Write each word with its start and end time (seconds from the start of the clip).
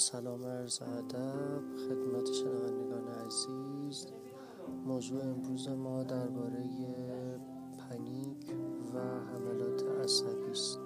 سلام 0.00 0.44
عرض 0.44 0.82
ادب 0.82 1.62
خدمت 1.76 2.32
شنوندگان 2.32 3.08
عزیز. 3.08 4.06
موضوع 4.86 5.22
امروز 5.22 5.68
ما 5.68 6.02
درباره 6.02 6.64
پنیک 7.78 8.54
و 8.94 8.98
حملات 8.98 9.82
عصبی 9.82 10.50
است. 10.50 10.78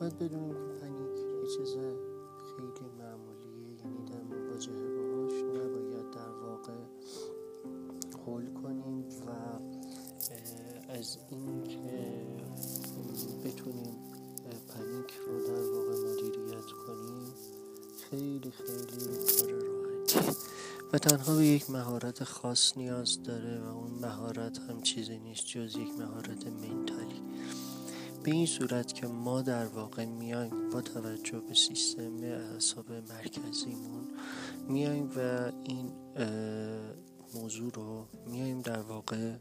باید 0.00 0.18
بدونیم 0.18 0.54
که 0.54 0.72
پنیک 0.80 1.18
یه 1.18 1.46
چیز 1.56 1.76
خیلی 2.56 2.90
معمولیه 2.98 3.78
یعنی 3.78 4.04
در 4.04 4.22
مواجهه 4.22 4.88
باهاش 4.88 5.03
و 20.94 20.98
تنها 20.98 21.36
به 21.36 21.46
یک 21.46 21.70
مهارت 21.70 22.24
خاص 22.24 22.76
نیاز 22.76 23.22
داره 23.22 23.60
و 23.60 23.64
اون 23.64 23.90
مهارت 23.90 24.58
هم 24.58 24.82
چیزی 24.82 25.18
نیست 25.18 25.46
جز 25.46 25.76
یک 25.76 25.88
مهارت 25.98 26.46
منتالی. 26.46 27.22
به 28.22 28.30
این 28.30 28.46
صورت 28.46 28.92
که 28.92 29.06
ما 29.06 29.42
در 29.42 29.66
واقع 29.66 30.04
میایم 30.04 30.70
با 30.70 30.80
توجه 30.80 31.40
به 31.48 31.54
سیستم 31.54 32.16
اعصاب 32.22 32.92
مرکزیمون 32.92 34.08
میایم 34.68 35.10
و 35.16 35.52
این 35.64 35.92
موضوع 37.34 37.72
رو 37.72 38.06
میایم 38.26 38.60
در 38.62 38.80
واقع 38.80 39.36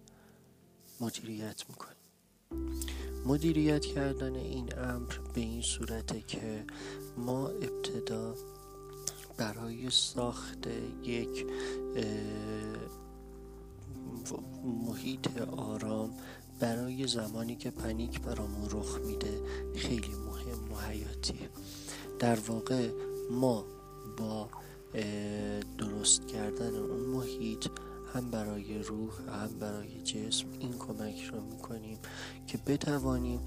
مدیریت 1.01 1.63
می‌کنیم. 1.69 1.97
مدیریت 3.25 3.85
کردن 3.85 4.35
این 4.35 4.79
امر 4.79 5.13
به 5.33 5.41
این 5.41 5.61
صورته 5.61 6.21
که 6.21 6.65
ما 7.17 7.47
ساخت 9.89 10.67
یک 11.03 11.45
محیط 14.87 15.41
آرام 15.41 16.13
برای 16.59 17.07
زمانی 17.07 17.55
که 17.55 17.71
پنیک 17.71 18.21
برامون 18.21 18.69
رخ 18.71 18.99
میده. 19.05 19.41
خیلی 19.75 20.13
مهم 20.27 20.71
و 20.71 20.75
حیاتیه 20.75 21.49
در 22.19 22.39
واقع 22.39 22.89
ما 23.31 23.65
با 24.17 24.49
درست 25.77 26.27
کردن 26.27 26.75
اون 26.75 26.99
محیط 26.99 27.67
هم 28.13 28.31
برای 28.31 28.83
روح 28.83 29.11
هم 29.29 29.59
برای 29.59 30.01
جسم 30.01 30.45
این 30.59 30.77
کمک 30.77 31.21
را 31.21 31.39
می‌کنیم 31.39 31.97
که 32.47 32.57
بتوانیم 32.57 33.39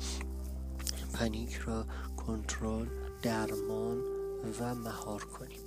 پنیک 1.13 1.55
را 1.55 1.85
کنترل 2.17 2.87
درمان 3.23 3.99
و 4.61 4.75
مهار 4.75 5.25
کنیم. 5.25 5.66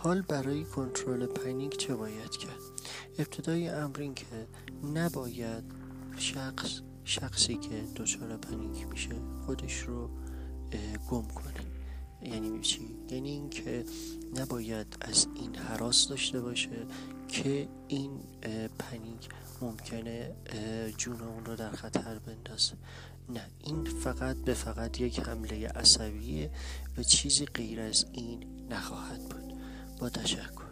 حال 0.00 0.22
برای 0.22 0.64
کنترل 0.64 1.26
پنیک 1.26 1.76
چه 1.76 1.94
باید 1.94 2.36
کرد؟ 2.36 2.60
ابتدای 3.18 3.68
امر 3.68 4.00
این 4.00 4.14
که 4.14 4.26
نباید 4.94 5.64
شخص 6.16 6.80
شخصی 7.04 7.54
که 7.54 7.84
دچار 7.96 8.36
پنیک 8.36 8.86
میشه 8.86 9.10
خودش 9.46 9.78
رو 9.78 10.10
گم 11.10 11.22
کنه. 11.22 11.64
یعنی 12.22 12.60
چی؟ 12.60 12.80
یعنی 13.10 13.28
اینکه 13.28 13.84
نباید 14.36 14.96
از 15.00 15.26
این 15.34 15.54
حراس 15.54 16.08
داشته 16.08 16.40
باشه 16.40 16.86
که 17.28 17.68
این 17.88 18.10
پنیک 18.78 19.28
ممکنه 19.60 20.34
جون 20.96 21.20
اون 21.20 21.44
رو 21.44 21.56
در 21.56 21.70
خطر 21.70 22.18
بندازه. 22.18 22.74
نه 23.28 23.46
این 23.64 23.84
فقط 23.84 24.36
به 24.36 24.54
فقط 24.54 25.00
یک 25.00 25.20
حمله 25.20 25.68
عصبیه 25.68 26.50
و 26.98 27.02
چیزی 27.02 27.46
غیر 27.46 27.80
از 27.80 28.06
این 28.12 28.44
نخواهد 28.70 29.28
بود. 29.28 29.47
با 30.00 30.08
تشکر. 30.08 30.68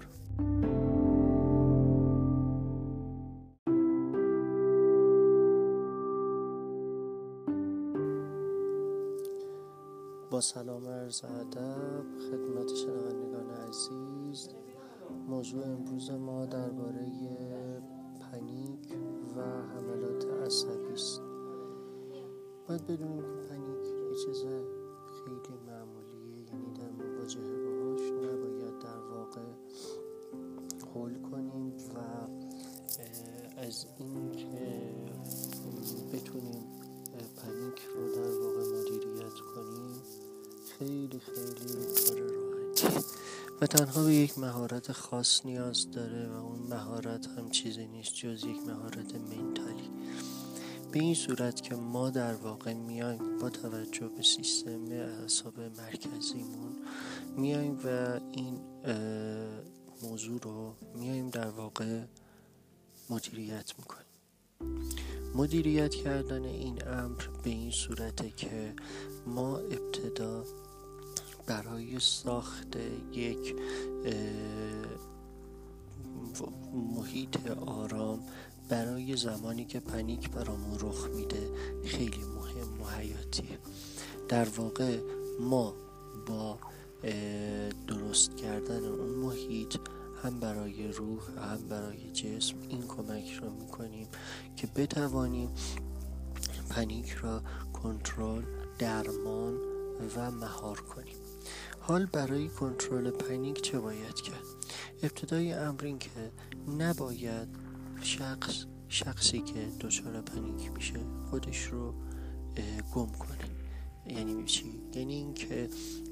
با 10.30 10.40
سلام 10.40 10.88
عرض 10.88 11.24
ادب 11.24 12.04
خدمت 12.30 12.74
شنوندگان 12.74 13.50
عزیز 13.50 14.48
موضوع 15.28 15.64
امروز 15.64 16.10
ما 16.10 16.46
درباره 16.46 17.06
پنیک 18.20 18.96
و 19.36 19.40
حملات 19.42 20.26
عصبی 20.46 20.92
است. 20.92 21.22
باید 22.68 22.86
بدونیم 22.86 23.22
که 23.22 23.48
پنیک 23.48 23.86
یه 23.86 24.16
چیز 24.24 24.44
خیلی 25.24 25.58
معمولیه 25.66 26.44
یعنی 26.52 26.72
در 26.74 26.90
مواجهه 26.90 27.65
از 33.66 33.86
این 33.98 34.32
که 34.32 34.46
بتونیم 36.12 36.64
پنیک 37.36 37.82
رو 37.94 38.14
در 38.14 38.38
واقع 38.38 38.60
مدیریت 38.60 39.38
کنیم 39.54 40.02
خیلی 40.78 41.20
خیلی 41.20 41.74
کار 42.08 42.20
راحتی 42.20 43.06
و 43.60 43.66
تنها 43.66 44.04
به 44.04 44.14
یک 44.14 44.38
مهارت 44.38 44.92
خاص 44.92 45.46
نیاز 45.46 45.90
داره 45.90 46.28
و 46.28 46.32
اون 46.32 46.58
مهارت 46.58 47.26
هم 47.26 47.50
چیزی 47.50 47.86
نیست 47.86 48.14
جز 48.14 48.44
یک 48.44 48.58
مهارت 48.66 49.14
منتالی. 49.14 49.90
به 50.92 50.98
این 50.98 51.14
صورت 51.14 51.62
که 51.62 51.74
ما 51.74 52.10
در 52.10 52.34
واقع 52.34 52.72
میایم 52.72 53.38
با 53.38 53.50
توجه 53.50 54.08
به 54.08 54.22
سیستم 54.22 54.92
اعصاب 54.92 55.60
مرکزیمون 55.60 56.76
میایم 57.36 57.78
و 57.84 58.20
این 58.32 58.60
موضوع 60.02 60.40
رو 60.42 60.74
میایم 60.94 61.30
در 61.30 61.48
واقع 61.48 62.04
مدیریت 63.10 63.72
می‌کنیم. 63.78 64.06
مدیریت 65.34 65.94
کردن 65.94 66.44
این 66.44 66.88
امر 66.88 67.22
به 67.42 67.50
این 67.50 67.70
صورته 67.70 68.30
که 68.30 68.74
ما 69.26 69.58
ابتدا 69.58 70.44
برای 71.46 72.00
ساخت 72.00 72.76
یک 73.12 73.56
محیط 76.74 77.50
آرام 77.50 78.20
برای 78.68 79.16
زمانی 79.16 79.64
که 79.64 79.80
پنیک 79.80 80.30
برامون 80.30 80.78
رخ 80.80 81.08
میده 81.08 81.50
خیلی 81.84 82.24
مهم 82.24 82.82
و 82.82 82.84
حیاتیه. 82.84 83.58
در 84.28 84.48
واقع 84.48 84.98
ما 85.40 85.74
با 86.26 86.58
درست 87.86 88.36
کردن 88.36 88.84
اون 88.84 89.08
محیط 89.10 89.76
هم 90.22 90.40
برای 90.40 90.92
روح 90.92 91.22
هم 91.38 91.68
برای 91.68 92.10
جسم 92.10 92.54
این 92.68 92.82
کمک 92.88 93.32
را 93.42 93.50
می‌کنیم 93.50 94.08
که 94.56 94.66
بتوانیم 94.66 95.50
پنیک 96.70 97.10
را 97.10 97.42
کنترل 97.72 98.42
درمان 98.78 99.54
و 100.16 100.30
مهار 100.30 100.80
کنیم. 100.80 101.16
حال 101.80 102.06
برای 102.06 102.48
کنترل 102.48 103.10
پنیک 103.10 103.62
چه 103.62 103.78
باید 103.78 104.14
کرد؟ 104.14 104.44
ابتدای 105.02 105.52
امر 105.52 105.84
این 105.84 105.98
که 105.98 106.10
نباید 106.78 107.48
شخص 108.02 108.64
شخصی 108.88 109.40
که 109.40 109.68
دچار 109.80 110.20
پنیک 110.20 110.72
میشه 110.72 111.00
خودش 111.30 111.64
رو 111.64 111.94
گم 112.94 113.06
کنه. 113.06 113.38
یعنی 114.06 114.44
چی؟ 114.44 114.80
یعنی 114.94 115.14
اینکه 115.14 115.68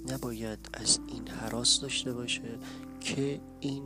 نباید 0.09 0.69
از 0.73 0.99
این 1.09 1.29
حراس 1.29 1.81
داشته 1.81 2.13
باشه 2.13 2.59
که 3.05 3.41
این 3.61 3.83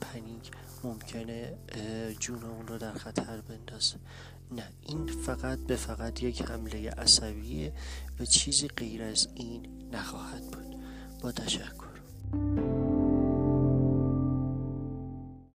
پنیک 0.00 0.50
ممکنه 0.84 1.54
جون 2.20 2.42
اون 2.42 2.66
رو 2.66 2.78
در 2.78 2.92
خطر 2.92 3.40
بندازه. 3.40 3.96
نه 4.52 4.68
این 4.82 5.06
فقط 5.06 5.58
به 5.58 5.76
فقط 5.76 6.22
یک 6.22 6.42
حمله 6.42 6.90
عصبیه 6.90 7.72
و 8.20 8.24
چیزی 8.24 8.68
غیر 8.68 9.02
از 9.02 9.28
این 9.34 9.66
نخواهد 9.92 10.50
بود. 10.50 10.76
با 11.22 11.32
تشکر. 11.32 12.73